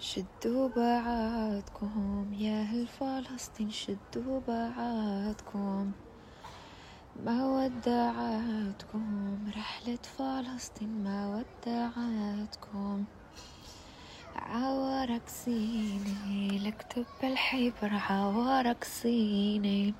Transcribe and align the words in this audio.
شدوا 0.00 0.68
بعادكم 0.68 2.34
يا 2.34 2.60
أهل 2.60 2.86
فلسطين 2.86 3.70
شدوا 3.70 4.40
بعادكم 4.48 5.92
ما 7.24 7.46
ودعتكم 7.46 9.38
رحلة 9.56 9.96
فلسطين 9.96 11.04
ما 11.04 11.44
ودعتكم. 11.66 13.04
عاورك 14.36 15.28
سيني 15.28 16.58
لكتب 16.58 17.06
بالحبر 17.22 17.94
عاورك 17.94 18.84
سيني. 18.84 19.94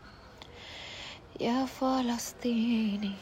يا 1.40 1.64
فلسطيني 1.64 3.14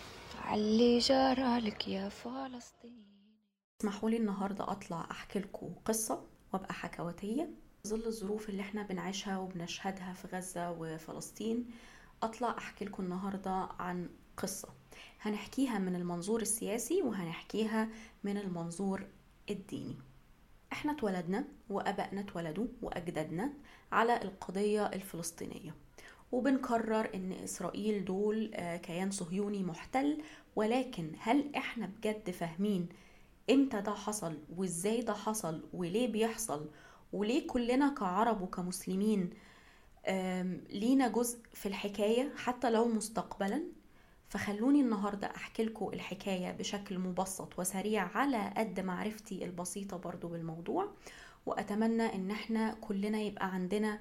علي 0.44 0.98
جرالك 0.98 1.88
يا 1.88 2.08
فلسطيني. 2.08 3.06
اسمحوا 3.80 4.10
لي 4.10 4.16
النهارده 4.16 4.72
أطلع 4.72 5.06
أحكي 5.10 5.38
لكم 5.38 5.74
قصة. 5.84 6.35
وابقى 6.56 6.74
حكواتية. 6.74 7.48
ظل 7.86 8.06
الظروف 8.06 8.48
اللي 8.48 8.62
إحنا 8.62 8.82
بنعيشها 8.82 9.38
وبنشهدها 9.38 10.12
في 10.12 10.28
غزة 10.36 10.70
وفلسطين. 10.70 11.66
أطلع 12.22 12.58
أحكي 12.58 12.84
لكم 12.84 13.02
النهارده 13.02 13.68
عن 13.78 14.08
قصة. 14.36 14.68
هنحكيها 15.20 15.78
من 15.78 15.94
المنظور 15.96 16.42
السياسي 16.42 17.02
وهنحكيها 17.02 17.88
من 18.24 18.36
المنظور 18.38 19.06
الديني. 19.50 19.96
إحنا 20.72 20.92
اتولدنا 20.92 21.44
وأبائنا 21.70 22.20
اتولدوا 22.20 22.66
وأجدادنا 22.82 23.52
على 23.92 24.22
القضية 24.22 24.86
الفلسطينية. 24.86 25.74
وبنكرر 26.32 27.14
إن 27.14 27.32
إسرائيل 27.32 28.04
دول 28.04 28.50
آه، 28.54 28.76
كيان 28.76 29.10
صهيوني 29.10 29.62
محتل. 29.62 30.22
ولكن 30.56 31.12
هل 31.20 31.54
إحنا 31.56 31.86
بجد 31.86 32.30
فاهمين 32.30 32.88
إمتى 33.50 33.80
ده 33.80 33.92
حصل 33.94 34.38
وازاي 34.56 35.00
ده 35.02 35.12
حصل 35.14 35.62
وليه 35.72 36.08
بيحصل 36.12 36.70
وليه 37.12 37.46
كلنا 37.46 37.88
كعرب 37.98 38.42
وكمسلمين 38.42 39.30
لينا 40.70 41.08
جزء 41.08 41.38
في 41.54 41.66
الحكاية 41.66 42.32
حتى 42.36 42.70
لو 42.70 42.88
مستقبلا. 42.88 43.62
فخلوني 44.28 44.80
النهاردة 44.80 45.26
أحكي 45.26 45.64
لكم 45.64 45.88
الحكاية 45.92 46.52
بشكل 46.52 46.98
مبسط 46.98 47.58
وسريع 47.58 48.02
على 48.18 48.52
قد 48.56 48.80
معرفتي 48.80 49.44
البسيطة 49.44 49.96
برضو 49.96 50.28
بالموضوع 50.28 50.88
وأتمنى 51.46 52.14
إن 52.14 52.30
إحنا 52.30 52.74
كلنا 52.80 53.18
يبقى 53.20 53.54
عندنا 53.54 53.92
آم، 53.92 53.98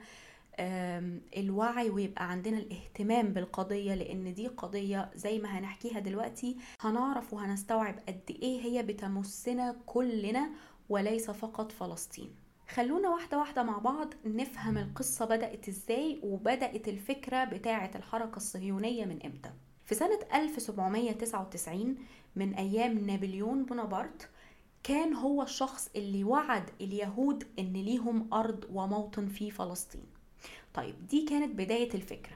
الوعي 1.38 1.90
ويبقى 1.90 2.32
عندنا 2.32 2.58
الاهتمام 2.58 3.28
بالقضية 3.34 3.94
لأن 3.96 4.34
دي 4.34 4.48
قضية 4.48 5.12
زي 5.16 5.40
ما 5.40 5.60
هنحكيها 5.60 6.00
دلوقتي 6.00 6.58
هنعرف 6.82 7.34
وهنستوعب 7.34 8.00
قد 8.08 8.22
إيه 8.30 8.62
هي 8.62 8.84
بتمسنا 8.84 9.76
كلنا 9.86 10.50
وليس 10.90 11.32
فقط 11.32 11.72
فلسطين. 11.72 12.36
خلونا 12.70 13.10
واحدة 13.10 13.38
واحدة 13.40 13.64
مع 13.64 13.78
بعض 13.78 14.14
نفهم 14.26 14.78
القصة 14.78 15.26
بدأت 15.26 15.68
إزاي 15.70 16.20
وبدأت 16.24 16.88
الفكرة 16.88 17.44
بتاعة 17.44 17.92
الحركة 17.96 18.38
الصهيونية 18.38 19.06
من 19.06 19.26
إمتى. 19.26 19.50
في 19.86 19.96
سنة 19.96 20.20
1799 20.34 21.96
من 22.36 22.54
أيام 22.54 22.98
نابليون 23.06 23.66
بونابرت 23.66 24.30
كان 24.84 25.14
هو 25.14 25.44
الشخص 25.44 25.90
اللي 25.96 26.24
وعد 26.24 26.70
اليهود 26.82 27.44
إن 27.60 27.74
ليهم 27.74 28.34
أرض 28.34 28.66
وموطن 28.74 29.28
في 29.28 29.52
فلسطين. 29.52 30.15
طيب 30.76 31.08
دي 31.08 31.26
كانت 31.26 31.56
بداية 31.56 31.94
الفكرة. 31.94 32.36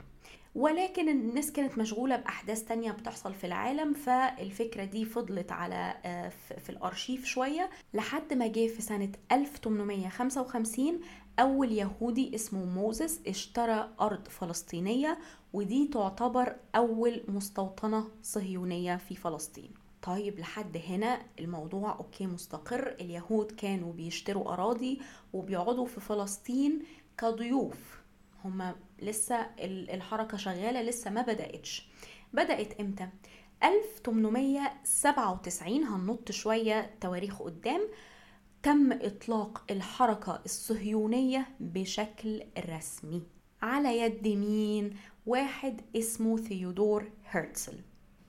ولكن 0.55 1.09
الناس 1.09 1.51
كانت 1.51 1.77
مشغولة 1.77 2.15
بأحداث 2.15 2.63
تانية 2.63 2.91
بتحصل 2.91 3.33
في 3.33 3.47
العالم 3.47 3.93
فالفكرة 3.93 4.83
دي 4.83 5.05
فضلت 5.05 5.51
على 5.51 5.93
آه، 6.05 6.29
في 6.57 6.69
الأرشيف 6.69 7.25
شوية 7.25 7.69
لحد 7.93 8.33
ما 8.33 8.47
جه 8.47 8.67
في 8.67 8.81
سنة 8.81 9.11
1855 9.31 10.99
أول 11.39 11.71
يهودي 11.71 12.35
اسمه 12.35 12.65
موزس 12.65 13.21
اشترى 13.27 13.89
أرض 14.01 14.27
فلسطينية 14.27 15.19
ودي 15.53 15.87
تعتبر 15.87 16.55
أول 16.75 17.23
مستوطنة 17.27 18.07
صهيونية 18.23 18.95
في 18.95 19.15
فلسطين. 19.15 19.71
طيب 20.01 20.39
لحد 20.39 20.77
هنا 20.87 21.21
الموضوع 21.39 21.95
أوكي 21.97 22.27
مستقر. 22.27 22.95
اليهود 23.01 23.51
كانوا 23.51 23.93
بيشتروا 23.93 24.53
أراضي 24.53 24.99
وبيقعدوا 25.33 25.85
في 25.85 25.99
فلسطين 26.01 26.83
كضيوف. 27.17 27.98
هما 28.45 28.75
لسه 29.01 29.35
ال- 29.59 29.89
الحركة 29.91 30.37
شغالة 30.37 30.81
لسه 30.81 31.11
ما 31.11 31.21
بدأتش. 31.21 31.87
بدأت 32.33 32.79
إمتى؟ 32.79 33.07
1897 33.63 35.83
هننط 35.83 36.31
شوية 36.31 36.95
تواريخ 37.01 37.41
قدام. 37.41 37.81
تم 38.63 38.91
إطلاق 38.91 39.63
الحركة 39.71 40.41
الصهيونية 40.45 41.47
بشكل 41.59 42.43
رسمي. 42.69 43.21
على 43.61 43.97
يد 43.99 44.27
مين؟ 44.27 44.95
واحد 45.25 45.81
اسمه 45.95 46.37
ثيودور 46.37 47.11
هرتزل 47.25 47.77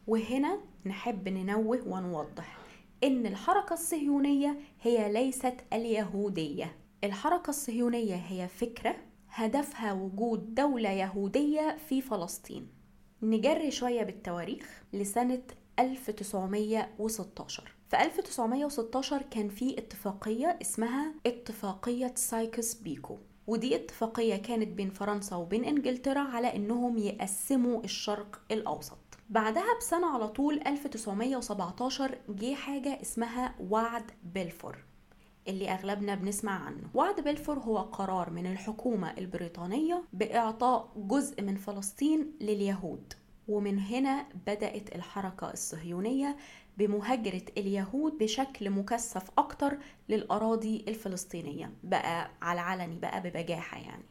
وهنا 0.07 0.61
نحب 0.87 1.29
ننوه 1.29 1.83
ونوضح 1.89 2.59
إن 3.05 3.27
الحركة 3.27 3.73
الصهيونية 3.73 4.57
هي 4.83 5.13
ليست 5.13 5.55
اليهودية. 5.73 6.77
الحركة 7.05 7.51
الصهيونية 7.51 8.15
هي 8.15 8.49
فكرة 8.49 8.97
هدفها 9.33 9.93
وجود 9.93 10.55
دولة 10.55 10.91
يهودية 10.91 11.77
في 11.89 12.03
فلسطين. 12.03 12.69
نجري 13.23 13.71
شوية 13.71 14.03
بالتواريخ 14.03 14.83
لسنة 14.93 15.43
1916 15.79 17.73
في 17.91 18.03
1916 18.03 19.23
كان 19.23 19.49
في 19.49 19.79
اتفاقية 19.79 20.59
اسمها 20.63 21.15
اتفاقية 21.27 22.13
سايكس 22.15 22.75
بيكو. 22.75 23.19
ودي 23.47 23.77
اتفاقية 23.77 24.37
كانت 24.37 24.69
بين 24.69 24.91
فرنسا 24.91 25.37
وبين 25.37 25.65
إنجلترا 25.65 26.21
على 26.21 26.57
إنهم 26.57 26.99
يقسموا 26.99 27.85
الشرق 27.85 28.41
الأوسط. 28.51 28.99
بعدها 29.31 29.79
بسنة 29.79 30.15
على 30.15 30.29
طول 30.29 30.61
1917 30.67 32.19
جه 32.29 32.55
حاجة 32.55 32.99
اسمها 33.03 33.55
وعد 33.71 34.11
بلفور 34.35 34.79
اللي 35.49 35.71
أغلبنا 35.71 36.15
بنسمع 36.15 36.53
عنه. 36.65 36.83
وعد 36.95 37.21
بلفور 37.21 37.59
هو 37.59 37.79
قرار 37.79 38.31
من 38.31 38.47
الحكومة 38.47 39.11
البريطانية 39.19 40.03
بإعطاء 40.13 40.93
جزء 40.97 41.43
من 41.43 41.57
فلسطين 41.57 42.33
لليهود. 42.41 43.13
ومن 43.49 43.79
هنا 43.79 44.27
بدأت 44.47 44.95
الحركة 44.97 45.51
الصهيونية 45.53 46.37
بمهاجرة 46.79 47.43
اليهود 47.59 48.19
بشكل 48.19 48.71
مكثف 48.71 49.31
أكتر 49.39 49.79
للأراضي 50.09 50.85
الفلسطينية. 50.89 51.73
بقى 51.85 52.31
على 52.43 52.61
علني 52.61 52.99
بقى 52.99 53.21
ببجاحة 53.21 53.79
يعني. 53.81 54.05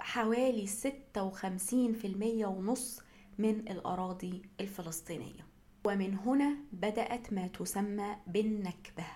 حوالي 0.00 0.66
56% 0.66 2.46
ونص 2.46 3.00
من 3.38 3.68
الأراضي 3.70 4.42
الفلسطينية. 4.60 5.46
ومن 5.86 6.14
هنا 6.14 6.56
بدأت 6.72 7.32
ما 7.32 7.46
تسمى 7.46 8.16
بالنكبة. 8.26 9.06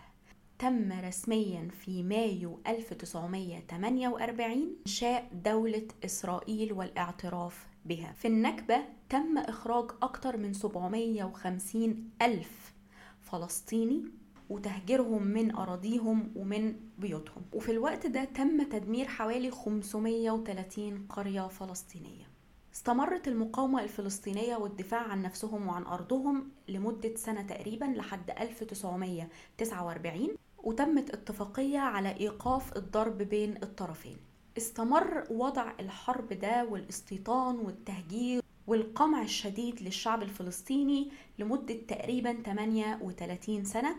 تم 0.58 0.92
رسميا 0.92 1.68
في 1.70 2.02
مايو 2.02 2.60
1948 2.66 4.76
إنشاء 4.86 5.30
دولة 5.44 5.88
إسرائيل 6.04 6.72
والاعتراف 6.72 7.66
بها. 7.84 8.12
في 8.12 8.28
النكبة 8.28 8.84
تم 9.08 9.38
إخراج 9.38 9.90
أكثر 10.02 10.36
من 10.36 10.52
750 10.52 12.10
ألف 12.22 12.72
فلسطيني 13.20 14.04
وتهجيرهم 14.50 15.22
من 15.22 15.56
أراضيهم 15.56 16.32
ومن 16.36 16.76
بيوتهم. 16.98 17.42
وفي 17.52 17.72
الوقت 17.72 18.06
ده 18.06 18.24
تم 18.24 18.62
تدمير 18.62 19.08
حوالي 19.08 19.50
530 19.50 21.06
قرية 21.08 21.48
فلسطينية. 21.48 22.31
استمرت 22.74 23.28
المقاومة 23.28 23.82
الفلسطينية 23.82 24.56
والدفاع 24.56 25.00
عن 25.00 25.22
نفسهم 25.22 25.68
وعن 25.68 25.82
أرضهم 25.82 26.50
لمدة 26.68 27.16
سنة 27.16 27.42
تقريبا 27.42 27.84
لحد 27.84 28.30
1949 28.30 30.28
وتمت 30.58 31.10
اتفاقية 31.10 31.78
على 31.78 32.16
إيقاف 32.20 32.76
الضرب 32.76 33.18
بين 33.18 33.56
الطرفين. 33.62 34.16
استمر 34.58 35.24
وضع 35.30 35.72
الحرب 35.80 36.32
ده 36.32 36.64
والاستيطان 36.64 37.56
والتهجير 37.56 38.42
والقمع 38.66 39.22
الشديد 39.22 39.82
للشعب 39.82 40.22
الفلسطيني 40.22 41.10
لمدة 41.38 41.74
تقريبا 41.88 42.32
38 42.32 43.64
سنة 43.64 43.96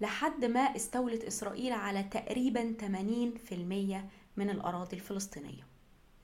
لحد 0.00 0.44
ما 0.44 0.60
استولت 0.60 1.24
إسرائيل 1.24 1.72
على 1.72 2.02
تقريبا 2.02 2.74
80% 2.80 2.82
من 4.36 4.50
الأراضي 4.50 4.96
الفلسطينية. 4.96 5.75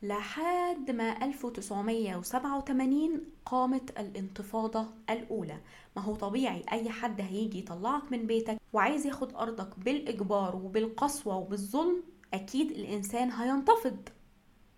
لحد 0.03 0.91
ما 0.91 1.25
1987 1.25 3.21
قامت 3.47 3.91
الانتفاضة 4.01 4.87
الأولى. 5.11 5.61
ما 5.97 6.03
هو 6.03 6.15
طبيعي 6.15 6.65
أي 6.73 6.91
حد 6.91 7.21
هيجي 7.21 7.59
يطلعك 7.59 8.13
من 8.13 8.27
بيتك 8.27 8.57
وعايز 8.73 9.07
ياخد 9.07 9.35
أرضك 9.35 9.79
بالإجبار 9.79 10.57
وبالقسوة 10.57 11.37
وبالظلم 11.37 12.03
أكيد 12.35 12.71
الإنسان 12.71 13.31
هينتفض. 13.31 14.09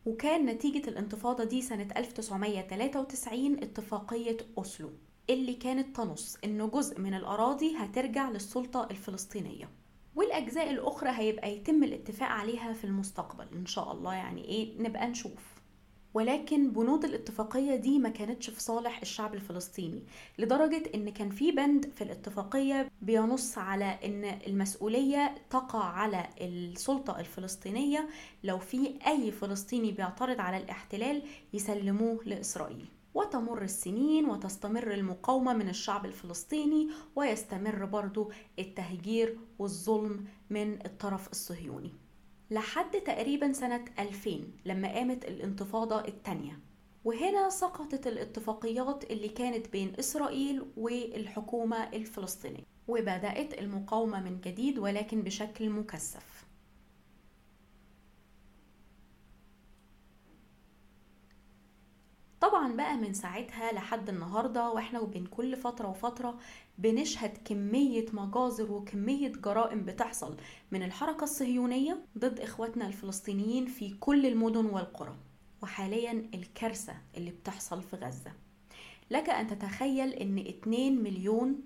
وكان 0.06 0.47
نتيجة 0.47 0.88
الانتفاضة 0.88 1.44
دي 1.44 1.62
سنة 1.62 1.88
1993 1.97 3.62
اتفاقية 3.62 4.37
أوسلو 4.59 4.91
اللي 5.31 5.55
كانت 5.55 5.97
تنص 5.97 6.37
إنه 6.44 6.67
جزء 6.67 7.00
من 7.00 7.15
الأراضي 7.15 7.76
هترجع 7.76 8.31
للسلطة 8.31 8.88
الفلسطينية. 8.91 9.83
والأجزاء 10.16 10.70
الأخرى 10.70 11.11
هيبقى 11.11 11.56
يتم 11.56 11.84
الاتفاق 11.84 12.28
عليها 12.28 12.72
في 12.72 12.84
المستقبل 12.84 13.46
إن 13.52 13.66
شاء 13.66 13.93
الله 13.93 14.14
يعني 14.14 14.44
إيه 14.44 14.82
نبقى 14.82 15.06
نشوف. 15.08 15.55
ولكن 16.14 16.70
بنود 16.70 17.05
الاتفاقية 17.05 17.76
دي 17.76 17.99
ما 17.99 18.08
كانتش 18.08 18.50
في 18.50 18.61
صالح 18.62 19.00
الشعب 19.00 19.34
الفلسطيني 19.34 20.02
لدرجة 20.38 20.82
إن 20.94 21.11
كان 21.11 21.31
في 21.31 21.52
بند 21.52 21.90
في 21.94 22.05
الاتفاقية 22.05 22.90
بينص 23.02 23.58
على 23.58 23.99
إن 24.05 24.25
المسؤولية 24.46 25.34
تقع 25.50 25.84
على 25.84 26.28
السلطة 26.40 27.20
الفلسطينية 27.20 28.08
لو 28.44 28.58
في 28.58 28.94
أي 29.06 29.31
فلسطيني 29.32 29.93
بيعترض 29.93 30.40
على 30.40 30.56
الاحتلال 30.56 31.22
يسلموه 31.52 32.20
لإسرائيل. 32.26 32.87
وتمر 33.14 33.62
السنين 33.62 34.26
وتستمر 34.28 34.94
المقاومة 34.94 35.52
من 35.52 35.69
الشعب 35.69 36.06
الفلسطيني 36.06 36.88
ويستمر 37.16 37.84
برضو 37.84 38.31
التهجير 38.58 39.38
والظلم 39.58 40.25
من 40.50 40.87
الطرف 40.87 41.31
الصهيوني. 41.31 41.93
لحد 42.50 42.90
تقريبا 42.90 43.52
سنة 43.52 43.84
2000 43.99 44.31
لما 44.64 44.94
قامت 44.94 45.25
الانتفاضة 45.25 46.00
الثانية 46.00 46.58
وهنا 47.05 47.50
سقطت 47.50 48.06
الاتفاقيات 48.06 49.11
اللي 49.11 49.28
كانت 49.28 49.69
بين 49.69 49.93
إسرائيل 49.99 50.62
والحكومة 50.76 51.76
الفلسطينية. 51.76 52.64
وبدأت 52.88 53.58
المقاومة 53.58 54.20
من 54.20 54.40
جديد 54.40 54.78
ولكن 54.78 55.22
بشكل 55.22 55.70
مكثف. 55.70 56.44
طبعا 62.44 62.76
بقى 62.76 62.96
من 62.96 63.14
ساعتها 63.14 63.73
لحد 63.73 64.08
النهارده 64.08 64.70
وإحنا 64.70 65.00
وبين 65.00 65.26
كل 65.26 65.56
فترة 65.56 65.88
وفترة 65.88 66.38
بنشهد 66.79 67.38
كمية 67.44 68.06
مجازر 68.12 68.73
وكمية 68.73 69.29
جرائم 69.29 69.85
بتحصل 69.85 70.37
من 70.70 70.82
الحركة 70.82 71.25
الصهيونية 71.25 72.05
ضد 72.19 72.41
إخواتنا 72.41 72.87
الفلسطينيين 72.87 73.67
في 73.67 73.94
كل 74.00 74.26
المدن 74.26 74.67
والقرى 74.67 75.17
وحاليا 75.62 76.31
الكارثة 76.35 76.94
اللي 77.17 77.31
بتحصل 77.31 77.82
في 77.82 77.96
غزة. 77.96 78.32
لك 79.11 79.29
أن 79.31 79.47
تتخيل 79.47 80.08
إن 80.12 80.38
2 80.38 81.02
مليون 81.02 81.61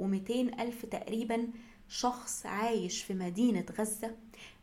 و200 0.00 0.30
ألف 0.60 0.86
تقريبا 0.86 1.48
شخص 1.88 2.46
عايش 2.46 3.02
في 3.02 3.14
مدينة 3.14 3.66
غزة 3.78 4.16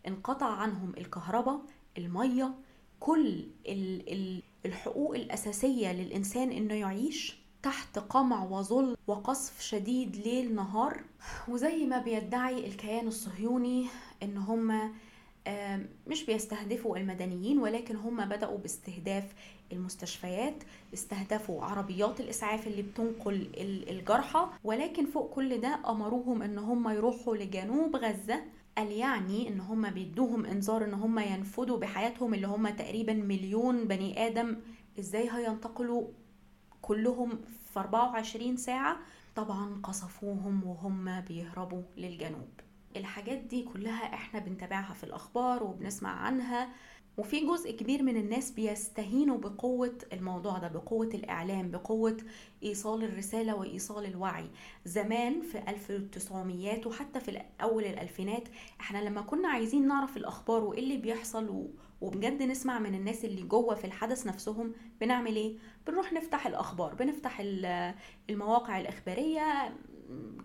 انقطع 0.08 0.46
عنهم 0.52 0.94
الكهرباء 0.98 1.62
المية 1.98 2.54
كل 3.00 3.46
ال 3.68 4.10
ال 4.14 4.42
الحقوق 4.66 5.16
الأساسية 5.16 5.92
للإنسان 5.94 6.52
إنه 6.52 6.74
يعيش 6.74 7.38
تحت 7.64 8.00
قمع 8.00 8.44
وظلم 8.44 8.96
وقصف 9.08 9.62
شديد 9.62 10.16
ليل 10.16 10.56
نهار. 10.56 11.04
وزي 11.48 11.86
ما 11.86 12.00
بيدعي 12.00 12.68
الكيان 12.68 13.08
الصهيوني 13.08 13.88
إن 14.24 14.38
هم 14.38 14.94
مش 16.08 16.26
بيستهدفوا 16.26 16.98
المدنيين 16.98 17.60
ولكن 17.60 17.96
هم 17.96 18.26
بدأوا 18.26 18.58
باستهداف 18.58 19.34
المستشفيات 19.72 20.64
استهدفوا 20.94 21.64
عربيات 21.64 22.20
الإسعاف 22.20 22.68
اللي 22.68 22.82
بتنقل 22.82 23.48
الجرحى. 23.90 24.48
ولكن 24.64 25.06
فوق 25.06 25.30
كل 25.34 25.62
ده 25.62 25.80
أمروهم 25.88 26.42
إن 26.42 26.58
هم 26.58 26.90
يروحوا 26.90 27.36
لجنوب 27.36 27.96
غزة 27.96 28.42
قال 28.78 28.92
يعني 28.92 29.48
إن 29.48 29.60
هم 29.60 29.90
بيدوهم 29.90 30.46
إنذار 30.46 30.84
إن 30.84 30.94
هم 30.94 31.20
ينفذوا 31.20 31.78
بحياتهم 31.78 32.34
اللي 32.34 32.48
هم 32.48 32.70
تقريبا 32.70 33.14
مليون 33.14 33.88
بني 33.88 34.28
آدم. 34.28 34.58
إزاي 35.00 35.30
هينتقلوا 35.32 36.08
كلهم 36.82 37.42
في 37.74 37.80
24 37.80 38.58
ساعة؟ 38.58 38.98
طبعا 39.36 39.80
قصفوهم 39.84 40.64
وهم 40.64 41.22
بيهربوا 41.22 41.82
للجنوب. 41.98 42.50
الحاجات 42.96 43.38
دي 43.38 43.64
كلها 43.64 44.14
إحنا 44.14 44.40
بنتابعها 44.40 44.94
في 44.94 45.04
الأخبار 45.04 45.64
وبنسمع 45.64 46.10
عنها. 46.10 46.70
وفي 47.18 47.46
جزء 47.48 47.72
كبير 47.72 48.04
من 48.04 48.18
الناس 48.18 48.52
بيستهينوا 48.52 49.38
بقوة 49.38 49.98
الموضوع 50.14 50.58
ده 50.58 50.68
بقوة 50.68 51.10
الإعلام 51.14 51.72
بقوة 51.72 52.18
إيصال 52.64 53.04
الرسالة 53.04 53.56
وإيصال 53.56 54.06
الوعي. 54.06 54.46
زمان 54.86 55.42
في 55.42 55.58
1900 55.70 56.88
وحتى 56.88 57.20
في 57.20 57.42
أول 57.62 57.84
الألفينات 57.86 58.44
إحنا 58.80 58.98
لما 58.98 59.22
كنا 59.22 59.48
عايزين 59.48 59.88
نعرف 59.88 60.18
الأخبار 60.18 60.64
وإيه 60.64 60.80
اللي 60.80 60.98
بيحصل 60.98 61.68
وبجد 62.02 62.44
نسمع 62.44 62.80
من 62.80 62.96
الناس 62.96 63.26
اللي 63.26 63.42
جوه 63.42 63.76
في 63.76 63.86
الحدث 63.86 64.28
نفسهم 64.28 64.74
بنعمل 65.02 65.36
إيه؟ 65.36 65.58
بنروح 65.88 66.14
نفتح 66.14 66.48
الأخبار 66.48 66.94
بنفتح 66.96 67.42
المواقع 68.30 68.80
الإخبارية 68.80 69.74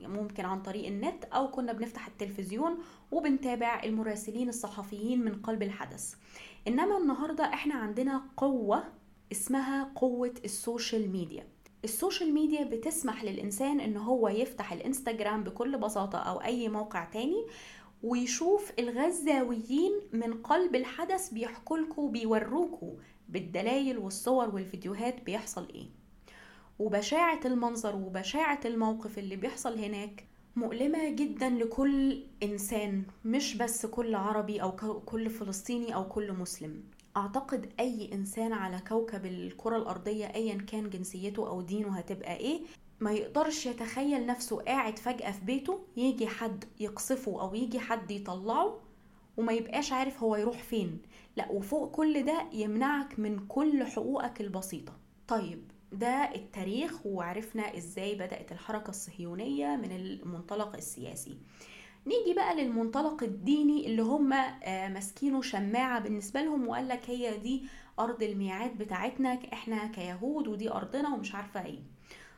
ممكن 0.01 0.45
عن 0.45 0.63
طريق 0.63 0.87
النت 0.87 1.25
أو 1.25 1.51
كنا 1.51 1.73
بنفتح 1.73 2.07
التلفزيون 2.07 2.79
وبنتابع 3.13 3.83
المراسلين 3.85 4.49
الصحفيين 4.49 5.25
من 5.25 5.35
قلب 5.43 5.63
الحدث. 5.63 6.15
إنما 6.69 6.99
النهارده 6.99 7.45
إحنا 7.45 7.75
عندنا 7.75 8.23
قوة 8.37 8.85
اسمها 9.33 9.93
قوة 9.95 10.35
السوشيال 10.45 11.11
ميديا. 11.11 11.47
السوشيال 11.85 12.35
ميديا 12.35 12.65
بتسمح 12.65 13.25
للإنسان 13.25 13.81
إن 13.81 13.97
هو 13.97 14.29
يفتح 14.29 14.73
الإنستجرام 14.73 15.45
بكل 15.45 15.79
بساطة 15.79 16.19
أو 16.19 16.37
أي 16.43 16.69
موقع 16.69 17.05
تاني 17.05 17.47
ويشوف 18.03 18.73
الغزاويين 18.79 19.93
من 20.13 20.43
قلب 20.43 20.75
الحدث 20.75 21.31
بيحكوا 21.31 21.79
لكم 21.79 22.11
بيوروكوا 22.13 22.93
بالدلائل 23.29 23.99
والصور 23.99 24.55
والفيديوهات 24.55 25.23
بيحصل 25.23 25.69
إيه. 25.75 25.87
وبشاعة 26.79 27.41
المنظر 27.45 27.97
وبشاعة 27.97 28.61
الموقف 28.65 29.19
اللي 29.19 29.37
بيحصل 29.37 29.79
هناك 29.79 30.25
مؤلمة 30.57 31.09
جدا 31.11 31.49
لكل 31.49 32.23
إنسان 32.43 33.03
مش 33.25 33.57
بس 33.57 33.87
كل 33.87 34.15
عربي 34.15 34.63
أو 34.63 34.73
كل 35.05 35.31
فلسطيني 35.31 35.95
أو 35.95 36.09
كل 36.09 36.33
مسلم. 36.33 36.83
أعتقد 37.17 37.73
أي 37.81 38.13
إنسان 38.13 38.53
على 38.53 38.81
كوكب 38.89 39.27
الكرة 39.27 39.77
الأرضية 39.77 40.25
أيا 40.35 40.55
كان 40.55 40.91
جنسيته 40.91 41.49
أو 41.49 41.61
دينه 41.63 41.99
هتبقى 41.99 42.37
إيه 42.37 42.61
ما 43.01 43.13
يقدرش 43.13 43.67
يتخيل 43.67 44.27
نفسه 44.27 44.57
قاعد 44.57 44.99
فجأة 44.99 45.31
في 45.31 45.45
بيته 45.45 45.79
يجي 45.97 46.27
حد 46.27 46.65
يقصفه 46.81 47.41
أو 47.41 47.55
يجي 47.55 47.79
حد 47.79 48.11
يطلعه 48.11 48.79
وما 49.37 49.53
يبقاش 49.53 49.93
عارف 49.93 50.23
هو 50.23 50.37
يروح 50.37 50.63
فين. 50.63 51.03
لا 51.37 51.53
وفوق 51.53 51.91
كل 51.91 52.25
ده 52.25 52.47
يمنعك 52.53 53.19
من 53.19 53.39
كل 53.49 53.85
حقوقك 53.85 54.41
البسيطة. 54.41 54.93
طيب 55.29 55.71
ده 55.93 56.35
التاريخ 56.35 57.07
وعرفنا 57.07 57.77
إزاي 57.77 58.15
بدأت 58.15 58.53
الحركة 58.53 58.91
الصهيونية 58.91 59.77
من 59.77 59.93
المنطلق 59.93 60.77
السياسي. 60.77 61.39
نيجي 62.07 62.35
بقى 62.35 62.55
للمنطلق 62.55 63.23
الديني 63.23 63.87
اللي 63.87 64.03
هم 64.03 64.29
ماسكينه 64.93 65.43
شماعة 65.43 66.01
بالنسبة 66.01 66.43
لهم 66.43 66.69
وقال 66.69 66.89
لك 66.89 67.11
هي 67.11 67.39
دي 67.39 67.67
أرض 67.99 68.23
الميعاد 68.23 68.79
بتاعتنا 68.79 69.39
إحنا 69.53 69.87
كيهود 69.87 70.49
ودي 70.49 70.71
أرضنا 70.73 71.15
ومش 71.15 71.35
عارفة 71.35 71.65
إيه. 71.65 71.79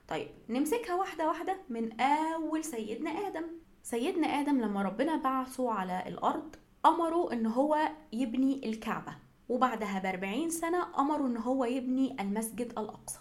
طيب 0.08 0.28
نمسكها 0.48 0.94
واحدة 0.94 1.28
واحدة 1.28 1.56
من 1.68 2.00
أول 2.00 2.64
سيدنا 2.64 3.10
آدم. 3.10 3.44
سيدنا 3.82 4.26
آدم 4.26 4.60
لما 4.60 4.82
ربنا 4.82 5.16
بعثه 5.16 5.70
على 5.72 6.02
الأرض 6.06 6.56
أمره 6.86 7.32
إن 7.32 7.46
هو 7.46 7.78
يبني 8.12 8.68
الكعبة 8.68 9.12
وبعدها 9.48 9.98
بأربعين 9.98 10.50
سنة 10.50 10.86
أمره 10.98 11.26
إن 11.26 11.36
هو 11.36 11.64
يبني 11.64 12.16
المسجد 12.20 12.70
الأقصى. 12.78 13.18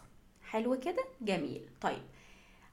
حلو 0.49 0.79
كده؟ 0.79 1.03
جميل. 1.21 1.69
طيب 1.81 2.01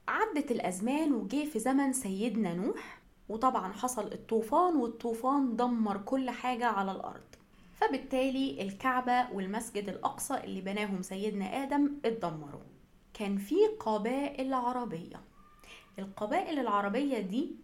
عدت 0.07 0.51
الأزمان 0.51 1.13
وجه 1.13 1.45
في 1.45 1.59
زمن 1.59 1.93
سيدنا 1.93 2.53
نوح 2.53 2.99
وطبعا 3.29 3.73
حصل 3.73 4.11
الطوفان 4.11 4.75
والطوفان 4.75 5.55
دمر 5.55 5.97
كل 5.97 6.29
حاجة 6.29 6.65
على 6.65 6.91
الأرض. 6.91 7.21
فبالتالي 7.75 8.61
الكعبة 8.61 9.31
والمسجد 9.33 9.89
الأقصى 9.89 10.33
اللي 10.33 10.61
بناهم 10.61 11.01
سيدنا 11.01 11.63
آدم 11.63 11.91
اتدمروا. 12.05 12.61
كان 13.13 13.37
في 13.37 13.55
قبائل 13.79 14.53
عربية 14.53 15.21
القبائل 15.99 16.59
العربية 16.59 17.19
دي 17.19 17.55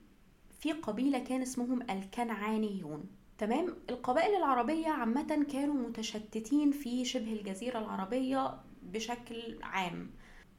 في 0.59 0.71
قبيلة 0.71 1.19
كان 1.19 1.41
اسمهم 1.41 1.81
الكنعانيون. 1.81 3.03
تمام؟ 3.37 3.75
القبائل 3.89 4.35
العربية 4.35 4.87
عامة 4.87 5.45
كانوا 5.51 5.75
متشتتين 5.75 6.71
في 6.71 7.05
شبه 7.05 7.33
الجزيرة 7.33 7.79
العربية 7.79 8.59
بشكل 8.81 9.59
عام. 9.63 10.11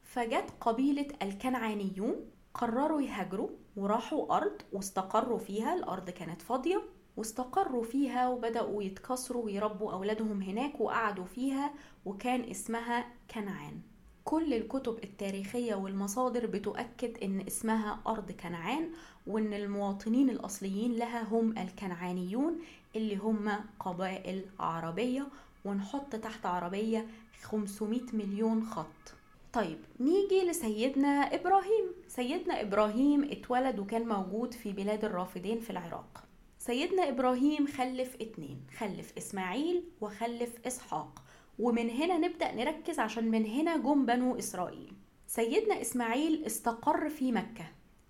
فجت 0.02 0.44
قبيلة 0.60 1.08
الكنعانيون 1.22 2.14
قرروا 2.54 3.00
يهاجروا 3.02 3.48
وراحوا 3.76 4.36
أرض 4.36 4.62
واستقروا 4.72 5.38
فيها. 5.38 5.74
الأرض 5.74 6.10
كانت 6.10 6.42
فاضية 6.42 6.82
واستقروا 7.16 7.84
فيها 7.84 8.28
وبدأوا 8.28 8.82
يتكسروا 8.82 9.44
ويربوا 9.44 9.92
أولادهم 9.92 10.42
هناك 10.42 10.80
وقعدوا 10.80 11.24
فيها 11.24 11.74
وكان 12.04 12.50
اسمها 12.50 13.04
كنعان. 13.34 13.80
كل 14.24 14.54
الكتب 14.54 14.98
التاريخية 15.04 15.74
والمصادر 15.74 16.46
بتؤكد 16.46 17.18
إن 17.22 17.40
اسمها 17.40 18.00
أرض 18.06 18.32
كنعان 18.32 18.90
وإن 19.26 19.52
المواطنين 19.54 20.30
الأصليين 20.30 20.92
لها 20.92 21.22
هم 21.22 21.58
الكنعانيون 21.58 22.58
اللي 22.96 23.16
هم 23.16 23.50
قبائل 23.80 24.44
عربية 24.60 25.26
ونحط 25.64 26.16
تحت 26.16 26.46
عربية 26.46 27.06
500 27.42 28.00
مليون 28.12 28.64
خط. 28.66 29.14
طيب 29.52 29.78
نيجي 30.00 30.50
لسيدنا 30.50 31.08
إبراهيم. 31.08 31.84
سيدنا 32.08 32.60
إبراهيم 32.60 33.24
اتولد 33.30 33.78
وكان 33.78 34.08
موجود 34.08 34.54
في 34.54 34.72
بلاد 34.72 35.04
الرافدين 35.04 35.60
في 35.60 35.70
العراق. 35.70 36.24
سيدنا 36.58 37.08
إبراهيم 37.08 37.66
خلف 37.66 38.16
اتنين 38.20 38.60
خلف 38.78 39.12
إسماعيل 39.18 39.84
وخلف 40.00 40.66
إسحاق. 40.66 41.22
ومن 41.58 41.90
هنا 41.90 42.18
نبدأ 42.18 42.52
نركز 42.52 42.98
عشان 42.98 43.30
من 43.30 43.46
هنا 43.46 43.76
جم 43.76 44.06
بنو 44.06 44.38
إسرائيل. 44.38 44.92
سيدنا 45.26 45.80
إسماعيل 45.80 46.44
استقر 46.44 47.08
في 47.08 47.32
مكة. 47.32 47.66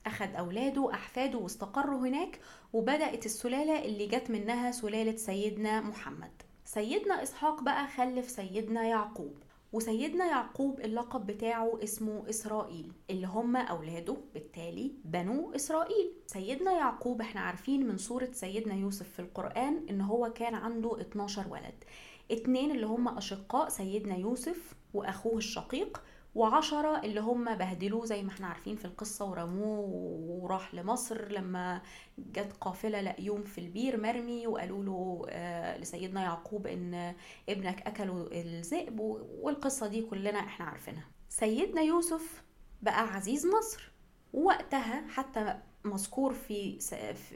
أخذ 0.07 0.35
أولاده 0.35 0.95
أحفاده 0.95 1.39
واستقروا 1.39 2.01
هناك 2.01 2.41
وبدأت 2.73 3.27
السلالة 3.27 3.85
اللي 3.85 4.07
جت 4.07 4.31
منها 4.31 4.71
سلالة 4.71 5.17
سيدنا 5.17 5.81
محمد. 5.81 6.43
سيدنا 6.75 7.23
إسحاق 7.23 7.62
بقى 7.62 7.87
خلف 7.87 8.31
سيدنا 8.31 8.83
يعقوب 8.85 9.35
وسيدنا 9.73 10.25
يعقوب 10.25 10.81
اللقب 10.81 11.26
بتاعه 11.26 11.79
اسمه 11.83 12.25
إسرائيل 12.31 12.93
اللي 13.11 13.26
هم 13.26 13.57
أولاده 13.57 14.17
بالتالي 14.35 14.93
بنو 15.05 15.52
إسرائيل. 15.55 16.12
سيدنا 16.26 16.73
يعقوب 16.73 17.21
إحنا 17.21 17.41
عارفين 17.41 17.87
من 17.87 17.99
سورة 17.99 18.29
سيدنا 18.33 18.75
يوسف 18.75 19.09
في 19.09 19.19
القرآن 19.19 19.87
إن 19.91 20.00
هو 20.00 20.33
كان 20.33 20.55
عنده 20.55 21.00
12 21.00 21.49
ولد. 21.49 21.85
اتنين 22.31 22.71
اللي 22.71 22.87
هم 22.87 23.09
أشقاء 23.09 23.69
سيدنا 23.69 24.17
يوسف 24.17 24.75
وأخوه 24.95 25.37
الشقيق 25.37 26.02
وعشرة 26.35 27.01
اللي 27.05 27.21
هم 27.21 27.55
بهدلوه 27.55 28.05
زي 28.05 28.23
ما 28.23 28.29
إحنا 28.31 28.47
عارفين 28.47 28.77
في 28.77 28.85
القصة 28.85 29.25
ورموه 29.31 29.79
وراح 30.29 30.75
لمصر 30.75 31.29
لما 31.33 31.83
جت 32.19 32.53
قافلة 32.61 33.01
لقيوم 33.01 33.43
في 33.45 33.59
البير 33.61 34.01
مرمي 34.01 34.47
وقالوا 34.47 34.85
له 34.85 35.23
آه 35.29 35.79
لسيدنا 35.79 36.23
يعقوب 36.23 36.67
إن 36.67 37.15
ابنك 37.49 37.83
أكلوا 37.87 38.27
الذئب 38.33 39.01
والقصة 39.43 39.87
دي 39.87 40.03
كلنا 40.03 40.39
إحنا 40.41 40.67
عارفينها. 40.67 41.05
سيدنا 41.29 41.81
يوسف 41.83 42.43
بقى 42.83 43.09
عزيز 43.15 43.47
مصر. 43.47 43.93
وقتها 44.33 45.05
حتى 45.09 45.59
مذكور 45.85 46.33
في 46.35 46.79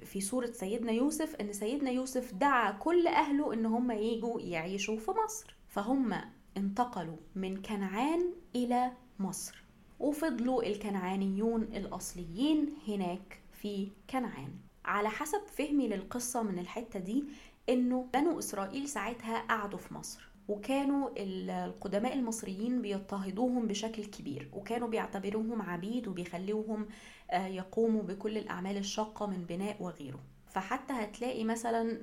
في 0.04 0.20
سورة 0.20 0.46
سيدنا 0.46 0.92
يوسف 0.92 1.34
إن 1.34 1.52
سيدنا 1.52 1.90
يوسف 1.90 2.34
دعا 2.34 2.70
كل 2.72 3.06
أهله 3.06 3.52
إن 3.52 3.66
هم 3.66 3.90
يجوا 3.90 4.40
يعيشوا 4.40 4.96
في 4.96 5.10
مصر. 5.24 5.56
فهم 5.68 6.20
انتقلوا 6.56 7.16
من 7.34 7.62
كنعان 7.62 8.32
إلى 8.56 8.92
مصر. 9.18 9.62
وفضلوا 10.00 10.62
الكنعانيون 10.62 11.62
الأصليين 11.62 12.68
هناك 12.88 13.38
في 13.52 13.88
كنعان. 14.10 14.50
على 14.84 15.08
حسب 15.08 15.40
فهمي 15.46 15.88
للقصة 15.88 16.42
من 16.42 16.58
الحتة 16.58 16.98
دي 17.00 17.24
إنه 17.68 18.06
بنو 18.14 18.38
إسرائيل 18.38 18.88
ساعتها 18.88 19.38
قعدوا 19.38 19.78
في 19.78 19.94
مصر 19.94 20.28
وكانوا 20.48 21.08
القدماء 21.16 22.14
المصريين 22.14 22.82
بيضطهدوهم 22.82 23.66
بشكل 23.66 24.04
كبير 24.04 24.48
وكانوا 24.52 24.88
بيعتبروهم 24.88 25.62
عبيد 25.62 26.08
وبيخلوهم 26.08 26.86
يقوموا 27.32 28.02
بكل 28.02 28.38
الأعمال 28.38 28.76
الشاقة 28.76 29.26
من 29.26 29.44
بناء 29.44 29.76
وغيره. 29.82 30.20
فحتى 30.48 30.92
هتلاقي 30.92 31.44
مثلا 31.44 31.98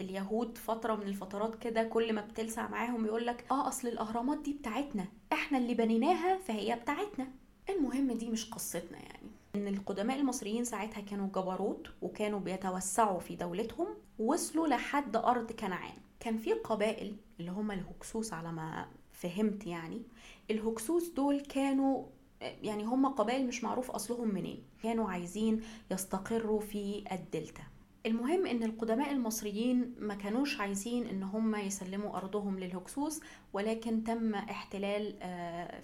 اليهود 0.00 0.58
فترة 0.58 0.94
من 0.94 1.02
الفترات 1.06 1.54
كده 1.62 1.82
كل 1.82 2.12
ما 2.12 2.20
بتلسع 2.20 2.68
معاهم 2.68 3.06
يقول 3.06 3.26
لك 3.26 3.44
آه 3.50 3.68
أصل 3.68 3.88
الأهرامات 3.88 4.38
دي 4.38 4.52
بتاعتنا. 4.52 5.06
إحنا 5.44 5.58
اللي 5.58 5.74
بنيناها 5.74 6.38
فهي 6.38 6.76
بتاعتنا. 6.76 7.26
المهم 7.68 8.12
دي 8.12 8.28
مش 8.28 8.50
قصتنا 8.50 8.98
يعني. 8.98 9.28
إن 9.54 9.68
القدماء 9.68 10.20
المصريين 10.20 10.64
ساعتها 10.64 11.00
كانوا 11.00 11.28
جبروت 11.28 11.86
وكانوا 12.02 12.40
بيتوسعوا 12.40 13.20
في 13.20 13.36
دولتهم 13.36 13.86
وصلوا 14.18 14.68
لحد 14.68 15.16
أرض 15.16 15.52
كنعان. 15.52 15.96
كان 16.20 16.38
في 16.38 16.52
قبائل 16.52 17.16
اللي 17.40 17.50
هم 17.50 17.70
الهكسوس 17.70 18.32
على 18.32 18.52
ما 18.52 18.88
فهمت 19.12 19.66
يعني. 19.66 20.02
الهكسوس 20.50 21.08
دول 21.08 21.40
كانوا 21.40 22.04
يعني 22.40 22.84
هم 22.84 23.06
قبائل 23.06 23.46
مش 23.46 23.64
معروف 23.64 23.90
أصلهم 23.90 24.34
منين. 24.34 24.62
كانوا 24.82 25.10
عايزين 25.10 25.62
يستقروا 25.90 26.60
في 26.60 27.04
الدلتا. 27.12 27.62
المهم 28.06 28.46
إن 28.46 28.62
القدماء 28.62 29.12
المصريين 29.12 29.94
ما 29.98 30.14
كانوش 30.14 30.60
عايزين 30.60 31.06
إن 31.06 31.22
هم 31.22 31.54
يسلموا 31.54 32.16
أرضهم 32.16 32.58
للهكسوس 32.58 33.20
ولكن 33.52 34.04
تم 34.04 34.34
احتلال 34.34 35.12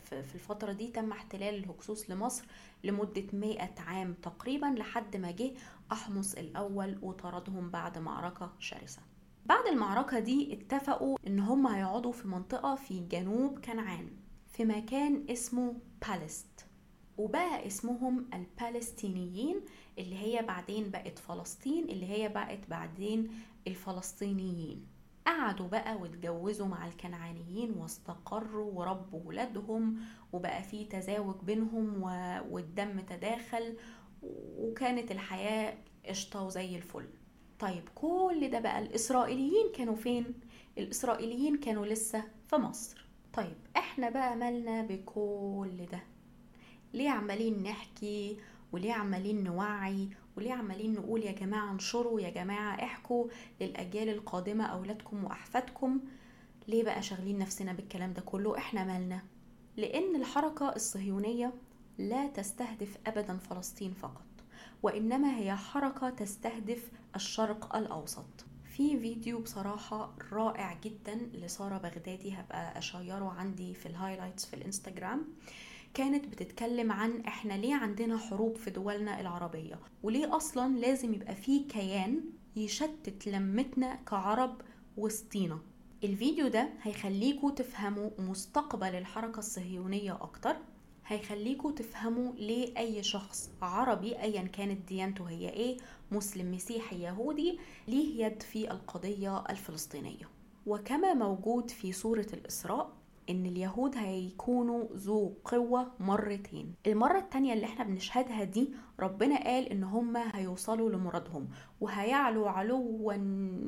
في 0.04 0.34
الفترة 0.34 0.72
دي 0.72 0.88
تم 0.88 1.12
احتلال 1.12 1.54
الهكسوس 1.54 2.10
لمصر 2.10 2.44
لمدة 2.84 3.24
100 3.32 3.70
عام 3.78 4.14
تقريبا 4.14 4.66
لحد 4.66 5.16
ما 5.16 5.30
جه 5.30 5.52
أحمس 5.92 6.34
الأول 6.34 6.98
وطردهم 7.02 7.70
بعد 7.70 7.98
معركة 7.98 8.52
شرسة. 8.58 9.02
بعد 9.46 9.66
المعركة 9.66 10.18
دي 10.18 10.52
اتفقوا 10.54 11.16
إن 11.26 11.40
هم 11.40 11.66
هيقعدوا 11.66 12.12
في 12.12 12.28
منطقة 12.28 12.74
في 12.74 13.00
جنوب 13.00 13.58
كنعان 13.58 14.08
في 14.52 14.64
مكان 14.64 15.24
اسمه 15.30 15.74
بالست 16.08 16.66
وبقى 17.18 17.66
اسمهم 17.66 18.26
البالستينيين 18.34 19.60
اللي 19.98 20.18
هي 20.18 20.42
بعدين 20.42 20.90
بقت 20.90 21.18
فلسطين 21.18 21.84
اللي 21.88 22.06
هي 22.06 22.28
بقت 22.28 22.58
بعدين 22.68 23.28
الفلسطينيين. 23.66 24.86
قعدوا 25.26 25.68
بقى 25.68 25.96
واتجوزوا 25.96 26.66
مع 26.66 26.86
الكنعانيين 26.86 27.70
واستقروا 27.72 28.72
وربوا 28.72 29.20
ولادهم 29.24 29.96
وبقى 30.32 30.62
في 30.62 30.84
تزاوج 30.84 31.36
بينهم 31.42 32.02
والدم 32.50 33.00
تداخل 33.00 33.76
وكانت 34.58 35.10
الحياة 35.10 35.74
قشطة 36.06 36.42
وزي 36.42 36.76
الفل. 36.76 37.08
طيب 37.58 37.82
كل 37.94 38.50
ده 38.50 38.60
بقى 38.60 38.78
الإسرائيليين 38.78 39.72
كانوا 39.74 39.96
فين؟ 39.96 40.24
الإسرائيليين 40.78 41.56
كانوا 41.56 41.86
لسه 41.86 42.24
في 42.48 42.56
مصر. 42.56 43.04
طيب 43.32 43.56
إحنا 43.76 44.10
بقى 44.10 44.36
مالنا 44.36 44.82
بكل 44.82 45.86
ده؟ 45.92 46.00
ليه 46.94 47.10
عمالين 47.10 47.62
نحكي 47.62 48.36
وليه 48.72 48.92
عمالين 48.92 49.44
نوعي؟ 49.44 50.08
وليه 50.36 50.52
عمالين 50.52 50.94
نقول 50.94 51.22
يا 51.24 51.32
جماعة 51.32 51.72
انشروا 51.72 52.20
يا 52.20 52.30
جماعة 52.30 52.74
احكوا 52.84 53.26
للأجيال 53.60 54.08
القادمة 54.08 54.64
أولادكم 54.64 55.24
وأحفادكم؟ 55.24 56.00
ليه 56.68 56.84
بقى 56.84 57.02
شغلين 57.02 57.38
نفسنا 57.38 57.72
بالكلام 57.72 58.12
ده 58.12 58.20
كله؟ 58.22 58.58
إحنا 58.58 58.84
مالنا؟ 58.84 59.22
لأن 59.76 60.16
الحركة 60.16 60.68
الصهيونية 60.76 61.52
لا 61.98 62.26
تستهدف 62.26 62.96
أبدا 63.06 63.36
فلسطين 63.36 63.92
فقط 63.92 64.24
وإنما 64.82 65.36
هي 65.38 65.56
حركة 65.56 66.10
تستهدف 66.10 66.90
الشرق 67.16 67.76
الأوسط. 67.76 68.44
في 68.76 68.98
فيديو 69.00 69.38
بصراحة 69.40 70.14
رائع 70.32 70.78
جدا 70.84 71.14
لسارة 71.14 71.78
بغدادي 71.78 72.32
هبقى 72.32 72.78
أشيره 72.78 73.30
عندي 73.38 73.74
في 73.74 73.86
الهايلايتس 73.86 74.46
في 74.46 74.54
الإنستجرام. 74.56 75.24
كانت 75.94 76.26
بتتكلم 76.26 76.92
عن 76.92 77.20
إحنا 77.20 77.52
ليه 77.54 77.74
عندنا 77.74 78.18
حروب 78.18 78.56
في 78.56 78.70
دولنا 78.70 79.20
العربية؟ 79.20 79.78
وليه 80.02 80.36
أصلا 80.36 80.78
لازم 80.78 81.14
يبقى 81.14 81.34
في 81.34 81.58
كيان 81.60 82.20
يشتت 82.56 83.28
لمتنا 83.28 83.94
كعرب 83.94 84.60
وسطينا؟ 84.96 85.58
الفيديو 86.04 86.48
ده 86.48 86.68
هيخليكوا 86.82 87.50
تفهموا 87.50 88.10
مستقبل 88.18 88.94
الحركة 88.94 89.38
الصهيونية 89.38 90.14
أكتر 90.14 90.56
هيخليكوا 91.06 91.72
تفهموا 91.72 92.32
ليه 92.32 92.78
أي 92.78 93.02
شخص 93.02 93.50
عربي 93.62 94.20
ايا 94.20 94.42
كانت 94.42 94.88
ديانته 94.88 95.24
هي 95.28 95.48
إيه 95.50 95.76
مسلم 96.12 96.52
مسيحي 96.54 97.02
يهودي 97.02 97.58
ليه 97.88 98.24
يد 98.24 98.42
في 98.42 98.70
القضية 98.70 99.44
الفلسطينية. 99.50 100.28
وكما 100.66 101.14
موجود 101.14 101.70
في 101.70 101.92
سورة 101.92 102.26
الإسراء 102.32 102.92
إن 103.30 103.46
اليهود 103.46 103.96
هيكونوا 103.96 104.84
ذو 104.94 105.34
قوة 105.44 105.92
مرتين. 106.00 106.74
المرة 106.86 107.18
التانية 107.18 107.52
اللي 107.52 107.66
إحنا 107.66 107.84
بنشهدها 107.84 108.44
دي 108.44 108.74
ربنا 109.00 109.44
قال 109.44 109.68
إن 109.68 109.84
هم 109.84 110.16
هيوصلوا 110.16 110.90
لمرادهم 110.90 111.48
وهيعلوا 111.80 112.50
علوا 112.50 113.14